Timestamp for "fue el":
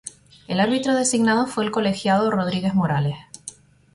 1.45-1.69